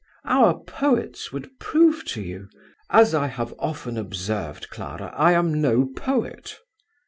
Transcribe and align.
"Our 0.25 0.59
poets 0.63 1.31
would 1.31 1.59
prove 1.59 2.05
to 2.05 2.23
you..." 2.23 2.49
"As 2.89 3.13
I 3.13 3.27
have 3.27 3.53
often 3.59 3.97
observed, 3.97 4.71
Clara, 4.71 5.13
I 5.15 5.33
am 5.33 5.61
no 5.61 5.85
poet." 5.95 6.57